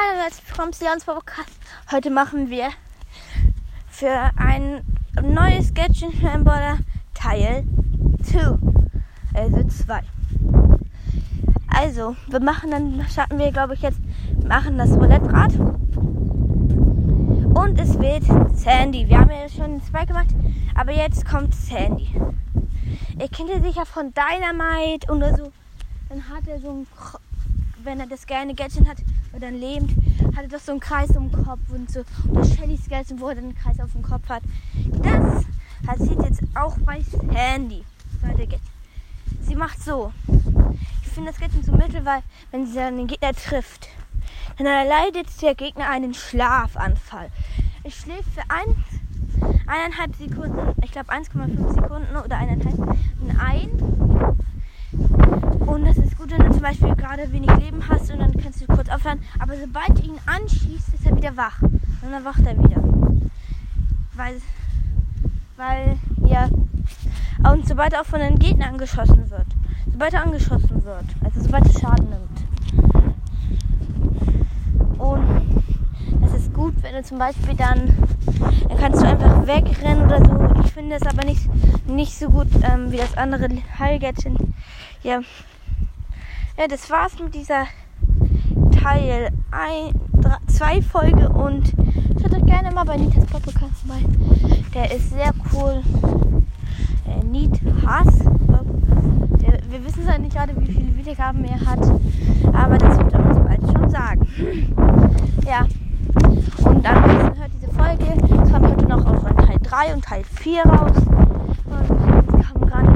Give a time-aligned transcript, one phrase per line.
[0.00, 1.50] Hallo und herzlich willkommen zu Jans Podcast.
[1.90, 2.70] Heute machen wir
[3.90, 4.82] für ein
[5.20, 6.78] neues Gadget Border
[7.12, 7.64] Teil
[8.22, 8.58] 2.
[9.34, 10.00] Also 2.
[11.68, 13.98] Also, wir machen dann, starten wir glaube ich jetzt,
[14.46, 15.54] machen das Roulette-Rad.
[17.54, 18.24] Und es wird
[18.56, 19.06] Sandy.
[19.06, 20.28] Wir haben ja schon zwei gemacht,
[20.76, 22.08] aber jetzt kommt Sandy.
[23.18, 25.52] Ihr kennt ja sicher von Dynamite oder so.
[26.08, 26.86] Dann hat er so ein,
[27.84, 28.98] wenn er das gerne Gadget hat,
[29.32, 29.90] oder dann lebt,
[30.36, 32.04] hat er doch so einen Kreis um den Kopf und so.
[32.30, 34.42] Oder Shellys Gadget, wo er dann einen Kreis auf dem Kopf hat.
[35.02, 35.44] Das
[35.84, 37.84] passiert jetzt auch bei Sandy.
[39.42, 40.12] Sie macht so.
[41.02, 43.88] Ich finde das Gadget so mittel, weil wenn sie dann den Gegner trifft,
[44.58, 47.30] dann erleidet der Gegner einen Schlafanfall.
[47.82, 48.84] Ich schläft für ein,
[49.66, 52.78] eineinhalb Sekunden, ich glaube 1,5 Sekunden oder eineinhalb
[53.40, 53.70] ein.
[55.66, 58.60] Und das ist gut, wenn du zum Beispiel gerade wenig Leben hast und dann kannst
[58.60, 59.20] du kurz aufhören.
[59.38, 61.62] Aber sobald du ihn anschießt, ist er wieder wach.
[61.62, 62.82] Und dann wacht er wieder.
[64.14, 64.42] Weil,
[65.56, 65.96] weil,
[66.28, 66.50] ja.
[67.50, 69.46] Und sobald er auch von den Gegnern angeschossen wird.
[69.90, 71.04] Sobald er angeschossen wird.
[71.24, 72.44] Also sobald er Schaden nimmt.
[74.98, 75.64] Und
[76.26, 77.86] es ist gut, wenn du zum Beispiel dann,
[78.68, 80.60] dann kannst du einfach wegrennen oder so.
[80.62, 81.48] Ich finde es aber nicht,
[81.86, 84.36] nicht so gut ähm, wie das andere Heilgärtchen.
[85.02, 85.22] Ja.
[86.60, 87.64] Ja, das war's mit dieser
[88.82, 89.30] Teil
[90.46, 91.72] 2 Folge und
[92.20, 94.04] schaut euch gerne mal bei Nitas Podcast vorbei.
[94.74, 95.82] Der ist sehr cool.
[97.06, 98.26] Äh, Need Hass.
[99.70, 101.80] Wir wissen zwar nicht gerade, wie viele Wiedergaben er hat,
[102.52, 104.26] aber das wird er uns bald schon sagen.
[105.46, 105.66] Ja.
[106.70, 107.04] Und dann
[107.38, 108.04] hört diese Folge.
[108.12, 110.96] Es kommt heute noch auch Teil 3 und Teil 4 raus.
[111.64, 112.88] Und es kam gerade.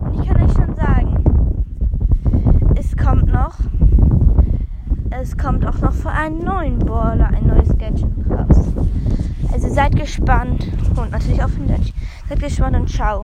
[0.00, 1.24] Und ich kann euch schon sagen,
[2.76, 5.10] es kommt noch.
[5.10, 8.66] Es kommt auch noch für einen neuen Baller ein neues Gadget raus.
[9.52, 10.66] Also seid gespannt
[10.96, 11.68] und natürlich auch von
[12.28, 13.12] Seid gespannt und ciao.